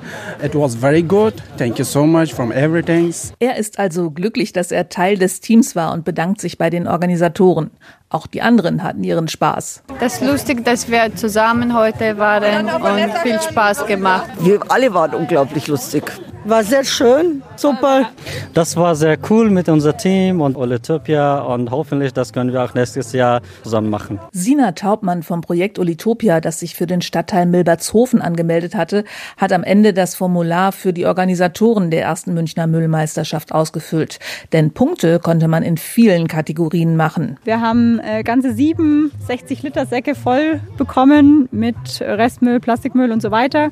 It 0.43 0.55
was 0.55 0.73
very 0.73 1.03
good. 1.03 1.35
Thank 1.57 1.77
you 1.77 1.85
so 1.85 2.07
much 2.07 2.33
from 2.33 2.51
everything. 2.51 3.13
Er 3.39 3.57
ist 3.57 3.77
also 3.77 4.09
glücklich, 4.09 4.53
dass 4.53 4.71
er 4.71 4.89
Teil 4.89 5.19
des 5.19 5.39
Teams 5.39 5.75
war 5.75 5.93
und 5.93 6.03
bedankt 6.03 6.41
sich 6.41 6.57
bei 6.57 6.71
den 6.71 6.87
Organisatoren. 6.87 7.69
Auch 8.13 8.27
die 8.27 8.43
anderen 8.43 8.83
hatten 8.83 9.03
ihren 9.03 9.27
Spaß. 9.27 9.81
Das 9.99 10.21
ist 10.21 10.23
lustig, 10.23 10.63
dass 10.63 10.87
wir 10.87 11.15
zusammen 11.15 11.75
heute 11.75 12.19
waren 12.19 12.67
und 12.69 13.17
viel 13.23 13.41
Spaß 13.41 13.87
gemacht. 13.87 14.27
Wir 14.39 14.59
alle 14.69 14.93
waren 14.93 15.15
unglaublich 15.15 15.67
lustig. 15.67 16.03
War 16.45 16.61
sehr 16.65 16.83
schön, 16.83 17.41
super. 17.55 18.09
Das 18.53 18.75
war 18.75 18.95
sehr 18.95 19.17
cool 19.29 19.49
mit 19.49 19.69
unserem 19.69 19.97
Team 19.97 20.41
und 20.41 20.57
Olitopia 20.57 21.39
und 21.39 21.71
hoffentlich 21.71 22.11
das 22.11 22.33
können 22.33 22.51
wir 22.51 22.61
auch 22.61 22.73
nächstes 22.73 23.13
Jahr 23.13 23.41
zusammen 23.63 23.89
machen. 23.89 24.19
Sina 24.33 24.73
Taubmann 24.73 25.23
vom 25.23 25.39
Projekt 25.39 25.79
Olitopia, 25.79 26.41
das 26.41 26.59
sich 26.59 26.75
für 26.75 26.85
den 26.85 27.01
Stadtteil 27.01 27.45
Milbertshofen 27.45 28.21
angemeldet 28.21 28.75
hatte, 28.75 29.05
hat 29.37 29.53
am 29.53 29.63
Ende 29.63 29.93
das 29.93 30.15
Formular 30.15 30.73
für 30.73 30.91
die 30.91 31.05
Organisatoren 31.05 31.91
der 31.91 32.01
ersten 32.01 32.33
Münchner 32.33 32.67
Müllmeisterschaft 32.67 33.53
ausgefüllt. 33.53 34.19
Denn 34.51 34.71
Punkte 34.71 35.19
konnte 35.19 35.47
man 35.47 35.63
in 35.63 35.77
vielen 35.77 36.27
Kategorien 36.27 36.97
machen. 36.97 37.37
Wir 37.45 37.61
haben 37.61 37.99
äh, 38.05 38.23
ganze 38.23 38.53
sieben 38.53 39.11
60 39.27 39.63
Liter 39.63 39.85
Säcke 39.85 40.15
voll 40.15 40.59
bekommen 40.77 41.47
mit 41.51 41.75
Restmüll, 42.01 42.59
Plastikmüll 42.59 43.11
und 43.11 43.21
so 43.21 43.31
weiter. 43.31 43.71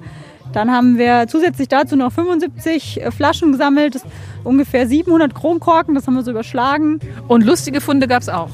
Dann 0.54 0.70
haben 0.72 0.98
wir 0.98 1.28
zusätzlich 1.28 1.68
dazu 1.70 1.96
noch 1.96 2.12
75 2.12 3.02
äh, 3.02 3.12
Flaschen 3.12 3.52
gesammelt, 3.52 4.02
ungefähr 4.44 4.88
700 4.88 5.34
Kronkorken, 5.34 5.96
das 5.96 6.08
haben 6.08 6.16
wir 6.16 6.24
so 6.24 6.32
überschlagen. 6.32 7.00
Und 7.28 7.46
lustige 7.46 7.82
Funde 7.82 8.08
gab 8.08 8.22
es 8.22 8.30
auch. 8.30 8.50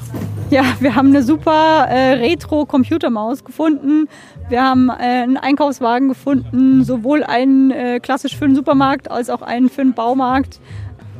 Ja, 0.50 0.63
wir 0.79 0.96
haben 0.96 1.10
eine 1.10 1.24
super 1.24 1.88
äh, 1.89 2.13
Retro-Computermaus 2.13 3.43
gefunden. 3.43 4.07
Wir 4.48 4.63
haben 4.63 4.89
äh, 4.89 4.93
einen 4.93 5.38
Einkaufswagen 5.38 6.07
gefunden, 6.07 6.84
sowohl 6.84 7.24
einen 7.24 7.72
äh, 7.72 8.00
klassisch 8.00 8.38
für 8.38 8.46
den 8.46 8.55
Supermarkt 8.55 9.12
als 9.12 9.29
auch 9.29 9.41
einen 9.41 9.69
für 9.69 9.81
den 9.81 9.93
Baumarkt. 9.93 10.62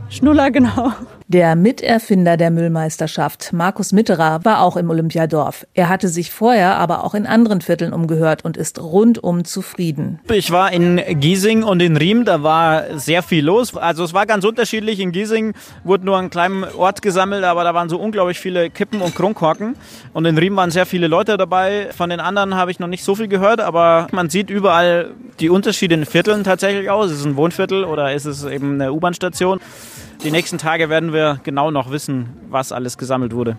Schnuller, 0.10 0.52
genau. 0.52 0.94
Der 1.30 1.58
Miterfinder 1.58 2.38
der 2.38 2.52
Müllmeisterschaft, 2.52 3.52
Markus 3.52 3.92
Mitterer, 3.92 4.46
war 4.46 4.62
auch 4.62 4.78
im 4.78 4.90
Olympiadorf. 4.90 5.68
Er 5.74 5.90
hatte 5.90 6.08
sich 6.08 6.32
vorher 6.32 6.78
aber 6.78 7.04
auch 7.04 7.14
in 7.14 7.26
anderen 7.26 7.60
Vierteln 7.60 7.92
umgehört 7.92 8.46
und 8.46 8.56
ist 8.56 8.80
rundum 8.80 9.44
zufrieden. 9.44 10.22
Ich 10.32 10.52
war 10.52 10.72
in 10.72 11.02
Giesing 11.20 11.64
und 11.64 11.82
in 11.82 11.98
Riem, 11.98 12.24
da 12.24 12.44
war 12.44 12.98
sehr 12.98 13.24
viel 13.24 13.44
los. 13.44 13.76
Also 13.76 14.06
es 14.06 14.14
war 14.14 14.26
ganz 14.26 14.46
unterschiedlich. 14.46 15.02
In 15.02 15.12
Giesing 15.12 15.54
wurde 15.84 16.06
nur 16.06 16.18
ein 16.18 16.30
kleiner 16.30 16.74
Ort 16.78 17.02
gesammelt, 17.02 17.44
aber 17.44 17.66
da 17.66 17.74
waren 17.74 17.90
so 17.90 18.00
unglaublich 18.00 18.40
viele 18.40 18.70
Kippen 18.70 19.02
und 19.02 19.14
Kronkorken. 19.14 19.76
Und 20.14 20.24
in 20.24 20.38
Riem 20.38 20.56
waren 20.56 20.72
sehr 20.72 20.86
viele 20.86 21.08
Leute 21.08 21.36
dabei. 21.36 21.90
Von 21.92 22.10
den 22.10 22.22
anderen 22.22 22.56
habe 22.56 22.72
ich 22.72 22.80
noch 22.80 22.88
nicht 22.88 23.04
so 23.04 23.16
viel 23.16 23.28
gehört, 23.28 23.60
aber 23.60 24.08
man 24.14 24.30
sieht 24.30 24.50
überall 24.50 25.12
die 25.42 25.50
Unterschiede 25.50 25.94
in 25.94 26.06
Vierteln 26.06 26.46
tatsächlich 26.46 26.90
aus. 26.90 27.12
Ist 27.12 27.20
es 27.20 27.26
ein 27.26 27.36
Wohnviertel 27.36 27.84
oder 27.84 28.14
ist 28.14 28.24
es 28.24 28.46
eben 28.46 28.76
eine 28.76 28.94
U-Bahn-Station? 28.94 29.60
Die 30.24 30.32
nächsten 30.32 30.58
Tage 30.58 30.90
werden 30.90 31.14
wir 31.14 31.40
genau 31.44 31.70
noch 31.70 31.92
wissen, 31.92 32.30
was 32.50 32.72
alles 32.72 32.98
gesammelt 32.98 33.34
wurde. 33.34 33.56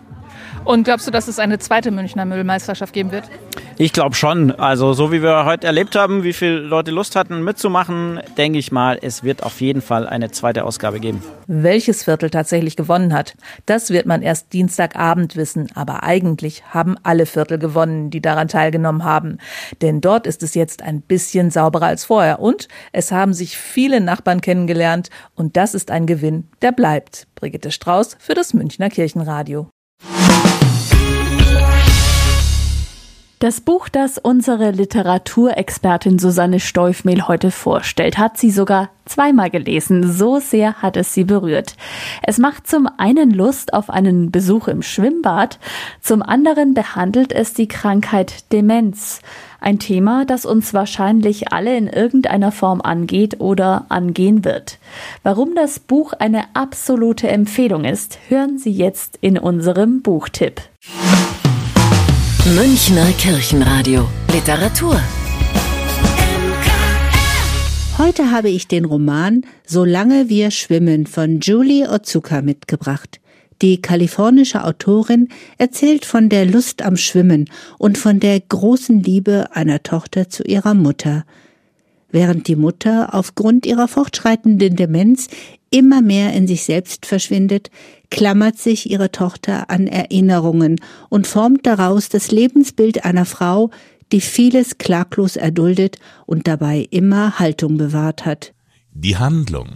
Und 0.65 0.83
glaubst 0.83 1.07
du, 1.07 1.11
dass 1.11 1.27
es 1.27 1.39
eine 1.39 1.59
zweite 1.59 1.91
Münchner 1.91 2.25
Müllmeisterschaft 2.25 2.93
geben 2.93 3.11
wird? 3.11 3.23
Ich 3.77 3.93
glaube 3.93 4.13
schon. 4.13 4.51
Also 4.51 4.91
so 4.91 5.11
wie 5.11 5.23
wir 5.23 5.45
heute 5.45 5.65
erlebt 5.65 5.95
haben, 5.95 6.23
wie 6.23 6.33
viele 6.33 6.59
Leute 6.59 6.91
Lust 6.91 7.15
hatten 7.15 7.43
mitzumachen, 7.43 8.19
denke 8.37 8.59
ich 8.59 8.73
mal, 8.73 8.99
es 9.01 9.23
wird 9.23 9.41
auf 9.41 9.61
jeden 9.61 9.81
Fall 9.81 10.05
eine 10.05 10.31
zweite 10.31 10.65
Ausgabe 10.65 10.99
geben. 10.99 11.23
Welches 11.47 12.03
Viertel 12.03 12.29
tatsächlich 12.29 12.75
gewonnen 12.75 13.13
hat, 13.13 13.35
das 13.65 13.89
wird 13.89 14.05
man 14.05 14.21
erst 14.21 14.51
Dienstagabend 14.51 15.37
wissen. 15.37 15.69
Aber 15.75 16.03
eigentlich 16.03 16.63
haben 16.73 16.97
alle 17.03 17.25
Viertel 17.25 17.57
gewonnen, 17.57 18.09
die 18.09 18.21
daran 18.21 18.49
teilgenommen 18.49 19.05
haben. 19.05 19.37
Denn 19.81 20.01
dort 20.01 20.27
ist 20.27 20.43
es 20.43 20.55
jetzt 20.55 20.81
ein 20.81 21.01
bisschen 21.01 21.49
sauberer 21.49 21.85
als 21.85 22.03
vorher. 22.03 22.41
Und 22.41 22.67
es 22.91 23.13
haben 23.13 23.33
sich 23.33 23.57
viele 23.57 24.01
Nachbarn 24.01 24.41
kennengelernt. 24.41 25.09
Und 25.35 25.55
das 25.55 25.73
ist 25.73 25.89
ein 25.89 26.05
Gewinn, 26.05 26.49
der 26.61 26.73
bleibt. 26.73 27.27
Brigitte 27.35 27.71
Strauß 27.71 28.17
für 28.19 28.33
das 28.33 28.53
Münchner 28.53 28.89
Kirchenradio. 28.89 29.69
Das 33.39 33.61
Buch, 33.61 33.87
das 33.87 34.17
unsere 34.17 34.71
Literaturexpertin 34.71 36.19
Susanne 36.19 36.59
Steufmehl 36.59 37.25
heute 37.29 37.51
vorstellt, 37.51 38.17
hat 38.17 38.37
sie 38.37 38.51
sogar 38.51 38.89
zweimal 39.05 39.49
gelesen. 39.49 40.11
So 40.11 40.39
sehr 40.39 40.81
hat 40.81 40.97
es 40.97 41.13
sie 41.13 41.23
berührt. 41.23 41.77
Es 42.21 42.37
macht 42.37 42.67
zum 42.67 42.89
einen 42.97 43.31
Lust 43.31 43.71
auf 43.71 43.89
einen 43.89 44.29
Besuch 44.29 44.67
im 44.67 44.81
Schwimmbad, 44.81 45.57
zum 46.01 46.21
anderen 46.21 46.73
behandelt 46.73 47.31
es 47.31 47.53
die 47.53 47.69
Krankheit 47.69 48.51
Demenz. 48.51 49.21
Ein 49.61 49.79
Thema, 49.79 50.25
das 50.25 50.45
uns 50.45 50.73
wahrscheinlich 50.73 51.53
alle 51.53 51.77
in 51.77 51.87
irgendeiner 51.87 52.51
Form 52.51 52.81
angeht 52.81 53.39
oder 53.39 53.85
angehen 53.87 54.43
wird. 54.43 54.79
Warum 55.23 55.55
das 55.55 55.79
Buch 55.79 56.11
eine 56.11 56.43
absolute 56.55 57.29
Empfehlung 57.29 57.85
ist, 57.85 58.19
hören 58.27 58.57
Sie 58.57 58.71
jetzt 58.71 59.17
in 59.21 59.37
unserem 59.37 60.01
Buchtipp. 60.01 60.61
Münchner 62.45 63.11
Kirchenradio. 63.19 64.07
Literatur. 64.33 64.99
Heute 67.97 68.31
habe 68.31 68.49
ich 68.49 68.67
den 68.67 68.85
Roman 68.85 69.45
Solange 69.67 70.29
wir 70.29 70.49
schwimmen 70.49 71.05
von 71.05 71.41
Julie 71.41 71.87
Otsuka 71.87 72.41
mitgebracht. 72.41 73.19
Die 73.61 73.81
kalifornische 73.81 74.63
Autorin 74.63 75.27
erzählt 75.57 76.05
von 76.05 76.29
der 76.29 76.45
Lust 76.45 76.81
am 76.81 76.95
Schwimmen 76.97 77.49
und 77.77 77.97
von 77.97 78.19
der 78.19 78.39
großen 78.39 79.03
Liebe 79.03 79.49
einer 79.51 79.83
Tochter 79.83 80.29
zu 80.29 80.43
ihrer 80.43 80.73
Mutter. 80.73 81.25
Während 82.11 82.47
die 82.47 82.55
Mutter 82.55 83.13
aufgrund 83.13 83.65
ihrer 83.65 83.87
fortschreitenden 83.87 84.75
Demenz 84.75 85.27
immer 85.69 86.01
mehr 86.01 86.33
in 86.33 86.47
sich 86.47 86.63
selbst 86.63 87.05
verschwindet, 87.05 87.69
klammert 88.09 88.57
sich 88.57 88.89
ihre 88.89 89.11
Tochter 89.11 89.69
an 89.69 89.87
Erinnerungen 89.87 90.81
und 91.09 91.27
formt 91.27 91.65
daraus 91.67 92.09
das 92.09 92.31
Lebensbild 92.31 93.05
einer 93.05 93.25
Frau, 93.25 93.69
die 94.11 94.21
vieles 94.21 94.79
klaglos 94.79 95.35
erduldet 95.35 95.97
und 96.25 96.47
dabei 96.47 96.87
immer 96.89 97.37
Haltung 97.37 97.77
bewahrt 97.77 98.25
hat. 98.25 98.53
Die 98.93 99.17
Handlung. 99.17 99.67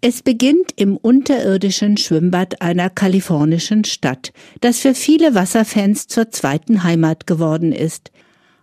Es 0.00 0.22
beginnt 0.22 0.72
im 0.76 0.96
unterirdischen 0.96 1.98
Schwimmbad 1.98 2.62
einer 2.62 2.88
kalifornischen 2.88 3.84
Stadt, 3.84 4.32
das 4.60 4.78
für 4.78 4.94
viele 4.94 5.34
Wasserfans 5.34 6.08
zur 6.08 6.30
zweiten 6.30 6.82
Heimat 6.82 7.26
geworden 7.26 7.70
ist. 7.70 8.10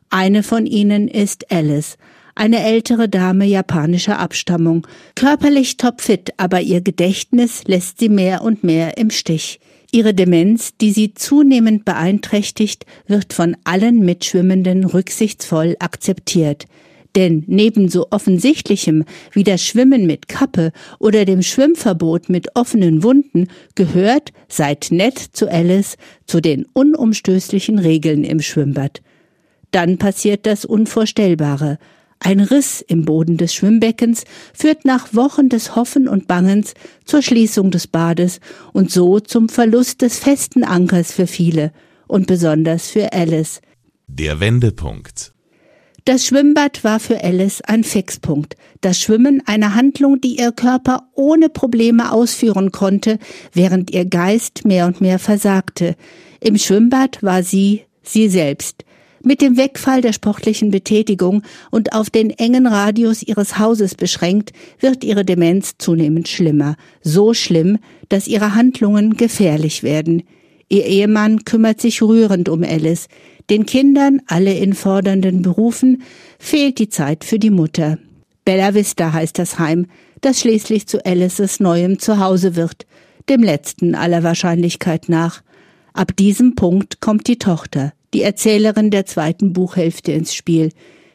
Eine 0.09 0.41
von 0.41 0.65
ihnen 0.65 1.07
ist 1.07 1.51
Alice, 1.51 1.97
eine 2.37 2.63
ältere 2.63 3.09
Dame 3.09 3.45
japanischer 3.45 4.19
Abstammung, 4.19 4.85
körperlich 5.15 5.77
topfit, 5.77 6.31
aber 6.37 6.61
ihr 6.61 6.81
Gedächtnis 6.81 7.63
lässt 7.65 7.99
sie 7.99 8.09
mehr 8.09 8.43
und 8.43 8.63
mehr 8.63 8.97
im 8.97 9.09
Stich. 9.09 9.59
Ihre 9.91 10.13
Demenz, 10.13 10.75
die 10.77 10.91
sie 10.91 11.13
zunehmend 11.13 11.85
beeinträchtigt, 11.85 12.85
wird 13.07 13.33
von 13.33 13.55
allen 13.63 13.99
Mitschwimmenden 13.99 14.83
rücksichtsvoll 14.83 15.75
akzeptiert. 15.79 16.65
Denn 17.15 17.43
neben 17.47 17.89
so 17.89 18.07
offensichtlichem 18.11 19.05
wie 19.31 19.43
das 19.43 19.63
Schwimmen 19.63 20.05
mit 20.05 20.27
Kappe 20.27 20.71
oder 20.99 21.25
dem 21.25 21.41
Schwimmverbot 21.41 22.29
mit 22.29 22.55
offenen 22.55 23.01
Wunden 23.01 23.47
gehört, 23.75 24.33
seid 24.47 24.89
nett 24.91 25.17
zu 25.17 25.49
Alice, 25.49 25.97
zu 26.27 26.41
den 26.41 26.65
unumstößlichen 26.73 27.79
Regeln 27.79 28.23
im 28.23 28.41
Schwimmbad. 28.41 29.01
Dann 29.71 29.97
passiert 29.97 30.45
das 30.45 30.65
Unvorstellbare. 30.65 31.79
Ein 32.19 32.39
Riss 32.39 32.81
im 32.81 33.05
Boden 33.05 33.37
des 33.37 33.53
Schwimmbeckens 33.53 34.23
führt 34.53 34.85
nach 34.85 35.13
Wochen 35.13 35.49
des 35.49 35.75
Hoffen 35.75 36.07
und 36.07 36.27
Bangens 36.27 36.73
zur 37.05 37.21
Schließung 37.21 37.71
des 37.71 37.87
Bades 37.87 38.39
und 38.73 38.91
so 38.91 39.19
zum 39.19 39.49
Verlust 39.49 40.01
des 40.01 40.17
festen 40.17 40.63
Ankers 40.63 41.11
für 41.11 41.27
viele 41.27 41.71
und 42.07 42.27
besonders 42.27 42.89
für 42.89 43.13
Alice. 43.13 43.61
Der 44.07 44.39
Wendepunkt. 44.39 45.33
Das 46.05 46.25
Schwimmbad 46.25 46.85
war 46.85 47.01
für 47.01 47.21
Alice 47.21 47.61
ein 47.61 47.83
Fixpunkt. 47.83 48.55
Das 48.79 48.97
Schwimmen 48.97 49.43
eine 49.45 49.75
Handlung, 49.75 50.21
die 50.21 50.39
ihr 50.39 50.53
Körper 50.53 51.09
ohne 51.13 51.49
Probleme 51.49 52.13
ausführen 52.13 52.71
konnte, 52.71 53.19
während 53.51 53.91
ihr 53.91 54.05
Geist 54.05 54.63
mehr 54.63 54.85
und 54.87 55.01
mehr 55.01 55.19
versagte. 55.19 55.97
Im 56.39 56.57
Schwimmbad 56.57 57.21
war 57.23 57.43
sie 57.43 57.83
sie 58.03 58.29
selbst. 58.29 58.85
Mit 59.27 59.41
dem 59.41 59.57
Wegfall 59.57 59.99
der 59.99 60.13
sportlichen 60.13 60.71
Betätigung 60.71 61.43
und 61.69 61.91
auf 61.91 62.09
den 62.09 62.29
engen 62.29 62.65
Radius 62.65 63.21
ihres 63.21 63.59
Hauses 63.59 63.93
beschränkt, 63.93 64.53
wird 64.79 65.03
ihre 65.03 65.25
Demenz 65.25 65.73
zunehmend 65.77 66.29
schlimmer. 66.29 66.77
So 67.01 67.33
schlimm, 67.33 67.77
dass 68.07 68.29
ihre 68.29 68.55
Handlungen 68.55 69.17
gefährlich 69.17 69.83
werden. 69.83 70.23
Ihr 70.69 70.85
Ehemann 70.85 71.43
kümmert 71.43 71.81
sich 71.81 72.01
rührend 72.01 72.47
um 72.47 72.63
Alice. 72.63 73.09
Den 73.49 73.65
Kindern, 73.65 74.21
alle 74.27 74.53
in 74.53 74.71
fordernden 74.71 75.41
Berufen, 75.41 76.03
fehlt 76.39 76.79
die 76.79 76.87
Zeit 76.87 77.25
für 77.25 77.37
die 77.37 77.49
Mutter. 77.49 77.97
Bella 78.45 78.75
Vista 78.75 79.11
heißt 79.11 79.37
das 79.39 79.59
Heim, 79.59 79.87
das 80.21 80.39
schließlich 80.39 80.87
zu 80.87 81.05
Alices 81.05 81.59
neuem 81.59 81.99
Zuhause 81.99 82.55
wird, 82.55 82.85
dem 83.27 83.43
letzten 83.43 83.93
aller 83.93 84.23
Wahrscheinlichkeit 84.23 85.09
nach. 85.09 85.41
Ab 85.91 86.15
diesem 86.15 86.55
Punkt 86.55 87.01
kommt 87.01 87.27
die 87.27 87.39
Tochter 87.39 87.91
die 88.13 88.21
Erzählerin 88.21 88.91
der 88.91 89.05
zweiten 89.05 89.53
Buchhälfte 89.53 90.11
ins 90.11 90.33
Spiel. 90.33 90.71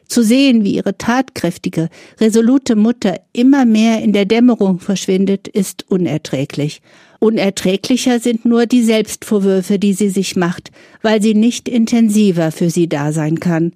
Zu 0.07 0.23
sehen, 0.23 0.63
wie 0.63 0.75
ihre 0.75 0.97
tatkräftige, 0.97 1.89
resolute 2.19 2.75
Mutter 2.75 3.19
immer 3.31 3.65
mehr 3.65 4.01
in 4.01 4.13
der 4.13 4.25
Dämmerung 4.25 4.79
verschwindet, 4.79 5.47
ist 5.47 5.89
unerträglich. 5.89 6.81
Unerträglicher 7.19 8.19
sind 8.19 8.45
nur 8.45 8.65
die 8.65 8.83
Selbstvorwürfe, 8.83 9.79
die 9.79 9.93
sie 9.93 10.09
sich 10.09 10.35
macht, 10.35 10.71
weil 11.01 11.21
sie 11.21 11.33
nicht 11.33 11.69
intensiver 11.69 12.51
für 12.51 12.69
sie 12.69 12.89
da 12.89 13.11
sein 13.11 13.39
kann. 13.39 13.71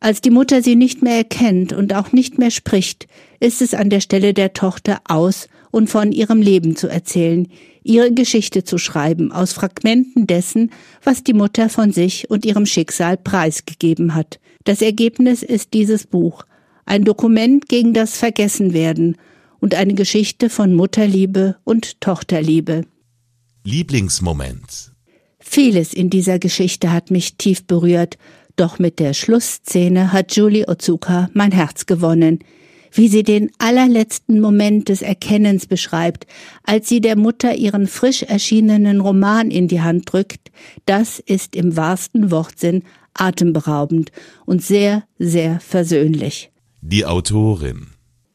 Als 0.00 0.20
die 0.20 0.30
Mutter 0.30 0.62
sie 0.62 0.74
nicht 0.74 1.02
mehr 1.02 1.16
erkennt 1.16 1.72
und 1.72 1.94
auch 1.94 2.12
nicht 2.12 2.38
mehr 2.38 2.50
spricht, 2.50 3.06
ist 3.38 3.62
es 3.62 3.74
an 3.74 3.88
der 3.88 4.00
Stelle 4.00 4.34
der 4.34 4.52
Tochter 4.52 5.00
aus 5.04 5.48
und 5.72 5.90
von 5.90 6.12
ihrem 6.12 6.40
Leben 6.40 6.76
zu 6.76 6.86
erzählen, 6.86 7.48
ihre 7.82 8.12
Geschichte 8.12 8.62
zu 8.62 8.78
schreiben 8.78 9.32
aus 9.32 9.52
Fragmenten 9.52 10.28
dessen, 10.28 10.70
was 11.02 11.24
die 11.24 11.32
Mutter 11.32 11.68
von 11.68 11.90
sich 11.90 12.30
und 12.30 12.44
ihrem 12.44 12.66
Schicksal 12.66 13.16
preisgegeben 13.16 14.14
hat. 14.14 14.38
Das 14.62 14.80
Ergebnis 14.80 15.42
ist 15.42 15.74
dieses 15.74 16.06
Buch, 16.06 16.44
ein 16.84 17.04
Dokument 17.04 17.68
gegen 17.68 17.94
das 17.94 18.16
Vergessenwerden 18.16 19.16
und 19.58 19.74
eine 19.74 19.94
Geschichte 19.94 20.50
von 20.50 20.74
Mutterliebe 20.74 21.56
und 21.64 22.00
Tochterliebe. 22.00 22.82
Lieblingsmoment. 23.64 24.92
Vieles 25.40 25.92
in 25.94 26.10
dieser 26.10 26.38
Geschichte 26.38 26.92
hat 26.92 27.10
mich 27.10 27.36
tief 27.36 27.66
berührt, 27.66 28.18
doch 28.56 28.78
mit 28.78 28.98
der 28.98 29.14
Schlussszene 29.14 30.12
hat 30.12 30.36
Julie 30.36 30.68
Otsuka 30.68 31.30
mein 31.32 31.52
Herz 31.52 31.86
gewonnen 31.86 32.40
wie 32.92 33.08
sie 33.08 33.22
den 33.22 33.50
allerletzten 33.58 34.40
Moment 34.40 34.88
des 34.88 35.02
Erkennens 35.02 35.66
beschreibt, 35.66 36.26
als 36.64 36.88
sie 36.88 37.00
der 37.00 37.16
Mutter 37.16 37.54
ihren 37.54 37.86
frisch 37.86 38.22
erschienenen 38.22 39.00
Roman 39.00 39.50
in 39.50 39.68
die 39.68 39.80
Hand 39.80 40.12
drückt, 40.12 40.50
das 40.86 41.18
ist 41.18 41.56
im 41.56 41.76
wahrsten 41.76 42.30
Wortsinn 42.30 42.82
atemberaubend 43.14 44.12
und 44.46 44.62
sehr, 44.62 45.04
sehr 45.18 45.60
versöhnlich. 45.60 46.50
Die 46.80 47.04
Autorin 47.04 47.88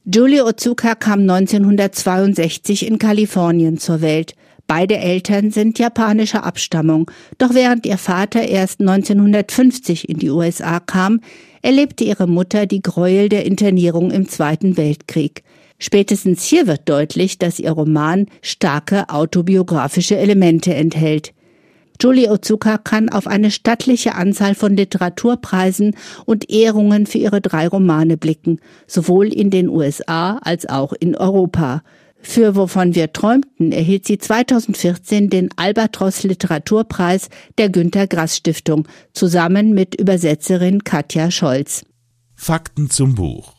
Julie 0.10 0.46
Otsuka 0.46 0.96
kam 0.96 1.22
1962 1.22 2.88
in 2.88 2.98
Kalifornien 2.98 3.78
zur 3.78 4.00
Welt. 4.00 4.36
Beide 4.66 4.98
Eltern 4.98 5.52
sind 5.52 5.80
japanischer 5.80 6.46
Abstammung, 6.46 7.12
doch 7.38 7.54
während 7.54 7.86
ihr 7.86 7.98
Vater 7.98 8.42
erst 8.42 8.80
1950 8.80 10.08
in 10.08 10.18
die 10.18 10.30
USA 10.30 10.80
kam, 10.80 11.20
erlebte 11.68 12.06
ihre 12.06 12.28
Mutter 12.28 12.66
die 12.66 12.82
Gräuel 12.82 13.28
der 13.28 13.46
Internierung 13.46 14.10
im 14.10 14.30
Zweiten 14.30 14.78
Weltkrieg. 14.78 15.44
Spätestens 15.80 16.46
hier 16.46 16.66
wird 16.66 16.88
deutlich, 16.88 17.40
dass 17.40 17.60
ihr 17.60 17.72
Roman 17.72 18.28
starke 18.42 19.10
autobiografische 19.10 20.16
Elemente 20.16 20.74
enthält. 20.74 21.34
Julie 22.02 22.32
Otsuka 22.32 22.78
kann 22.78 23.10
auf 23.10 23.28
eine 23.28 23.52
stattliche 23.52 24.16
Anzahl 24.16 24.56
von 24.56 24.78
Literaturpreisen 24.78 25.98
und 26.24 26.50
Ehrungen 26.50 27.06
für 27.06 27.18
ihre 27.18 27.42
drei 27.42 27.68
Romane 27.68 28.16
blicken, 28.16 28.62
sowohl 28.88 29.34
in 29.34 29.50
den 29.50 29.68
USA 29.68 30.38
als 30.38 30.70
auch 30.70 30.94
in 30.94 31.18
Europa. 31.18 31.84
Für 32.22 32.56
Wovon 32.56 32.96
wir 32.96 33.14
träumten 33.14 33.72
erhielt 33.72 34.06
sie 34.06 34.18
2014 34.18 35.30
den 35.30 35.50
Albatros 35.56 36.24
Literaturpreis 36.24 37.30
der 37.58 37.70
Günter 37.70 38.08
Grass 38.08 38.38
Stiftung 38.38 38.88
zusammen 39.14 39.74
mit 39.74 40.00
Übersetzerin 40.00 40.84
Katja 40.84 41.32
Scholz. 41.32 41.86
Fakten 42.36 42.90
zum 42.90 43.16
Buch. 43.16 43.54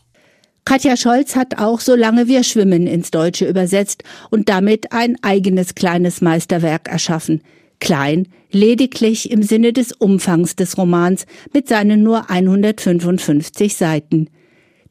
Katja 0.65 0.99
Scholz 0.99 1.35
hat 1.35 1.59
auch 1.59 1.81
Solange 1.81 2.29
wir 2.29 2.45
schwimmen 2.45 2.87
ins 2.87 3.11
Deutsche 3.11 3.49
übersetzt 3.49 4.05
und 4.31 4.51
damit 4.51 4.93
ein 4.93 5.17
eigenes 5.23 5.75
kleines 5.75 6.21
Meisterwerk 6.21 6.89
erschaffen. 6.89 7.43
Klein, 7.81 8.29
lediglich 8.51 9.31
im 9.31 9.43
Sinne 9.43 9.73
des 9.73 9.93
Umfangs 9.93 10.57
des 10.57 10.77
Romans 10.77 11.27
mit 11.55 11.69
seinen 11.69 12.03
nur 12.03 12.29
155 12.29 13.77
Seiten. 13.77 14.29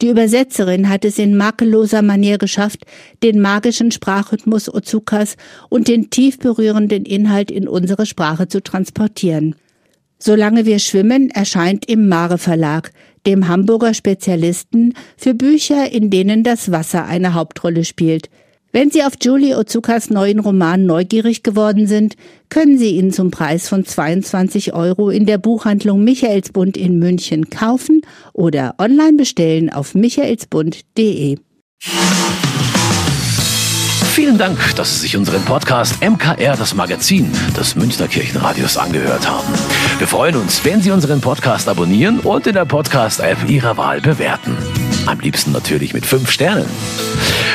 Die 0.02 0.10
Übersetzerin 0.10 0.90
hat 0.90 1.06
es 1.06 1.18
in 1.18 1.36
makelloser 1.36 2.02
Manier 2.02 2.38
geschafft, 2.38 2.86
den 3.24 3.40
magischen 3.40 3.92
Sprachrhythmus 3.92 4.72
Ozukas 4.72 5.38
und 5.70 5.88
den 5.88 6.10
tief 6.10 6.38
berührenden 6.38 7.06
Inhalt 7.06 7.50
in 7.50 7.68
unsere 7.68 8.06
Sprache 8.06 8.48
zu 8.48 8.62
transportieren. 8.62 9.56
Solange 10.20 10.66
wir 10.66 10.80
schwimmen 10.80 11.30
erscheint 11.30 11.88
im 11.90 12.08
Mare 12.08 12.38
Verlag, 12.38 12.92
dem 13.26 13.48
Hamburger 13.48 13.94
Spezialisten 13.94 14.94
für 15.16 15.34
Bücher, 15.34 15.92
in 15.92 16.10
denen 16.10 16.44
das 16.44 16.72
Wasser 16.72 17.06
eine 17.06 17.34
Hauptrolle 17.34 17.84
spielt. 17.84 18.30
Wenn 18.78 18.92
Sie 18.92 19.04
auf 19.04 19.14
Julie 19.20 19.58
Ozukas 19.58 20.12
neuen 20.12 20.38
Roman 20.38 20.86
neugierig 20.86 21.42
geworden 21.42 21.88
sind, 21.88 22.16
können 22.50 22.78
Sie 22.78 22.92
ihn 22.92 23.12
zum 23.12 23.32
Preis 23.32 23.68
von 23.68 23.84
22 23.84 24.76
Euro 24.76 25.10
in 25.10 25.26
der 25.26 25.40
Buchhandlung 25.40 26.04
Michaelsbund 26.04 26.78
in 26.78 27.00
München 27.00 27.50
kaufen 27.50 28.02
oder 28.34 28.76
online 28.78 29.18
bestellen 29.18 29.74
auf 29.74 29.96
michaelsbund.de. 29.96 31.40
Vielen 34.12 34.38
Dank, 34.38 34.76
dass 34.76 34.94
Sie 34.94 35.00
sich 35.00 35.18
unseren 35.18 35.42
Podcast 35.42 35.96
MKR, 36.04 36.56
das 36.56 36.76
Magazin 36.76 37.32
des 37.60 37.76
Münchner 37.76 38.08
Kirchenradios, 38.08 38.78
angehört 38.78 39.28
haben. 39.28 39.52
Wir 39.98 40.06
freuen 40.06 40.36
uns, 40.36 40.64
wenn 40.64 40.84
Sie 40.84 40.92
unseren 40.92 41.20
Podcast 41.20 41.68
abonnieren 41.68 42.20
und 42.20 42.46
in 42.46 42.54
der 42.54 42.66
Podcast-App 42.66 43.50
Ihrer 43.50 43.78
Wahl 43.78 44.02
bewerten. 44.02 44.56
Am 45.08 45.20
liebsten 45.20 45.52
natürlich 45.52 45.96
mit 45.96 46.06
fünf 46.06 46.30
Sternen. 46.30 46.68